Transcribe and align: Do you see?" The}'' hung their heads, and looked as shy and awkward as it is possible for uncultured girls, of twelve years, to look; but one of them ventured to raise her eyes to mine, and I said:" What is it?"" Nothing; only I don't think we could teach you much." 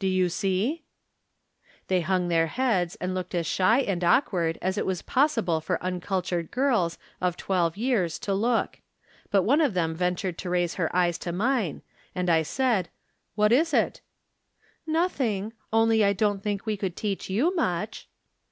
Do 0.00 0.08
you 0.08 0.28
see?" 0.28 0.82
The}'' 1.88 2.02
hung 2.02 2.26
their 2.26 2.48
heads, 2.48 2.96
and 2.96 3.14
looked 3.14 3.36
as 3.36 3.46
shy 3.46 3.78
and 3.82 4.02
awkward 4.02 4.58
as 4.60 4.76
it 4.76 4.84
is 4.84 5.00
possible 5.00 5.60
for 5.60 5.80
uncultured 5.80 6.50
girls, 6.50 6.98
of 7.20 7.36
twelve 7.36 7.76
years, 7.76 8.18
to 8.18 8.34
look; 8.34 8.80
but 9.30 9.44
one 9.44 9.60
of 9.60 9.74
them 9.74 9.94
ventured 9.94 10.38
to 10.38 10.50
raise 10.50 10.74
her 10.74 10.90
eyes 10.92 11.18
to 11.18 11.30
mine, 11.30 11.82
and 12.16 12.28
I 12.28 12.42
said:" 12.42 12.88
What 13.36 13.52
is 13.52 13.72
it?"" 13.72 14.00
Nothing; 14.88 15.52
only 15.72 16.04
I 16.04 16.12
don't 16.12 16.42
think 16.42 16.66
we 16.66 16.76
could 16.76 16.96
teach 16.96 17.30
you 17.30 17.54
much." 17.54 18.08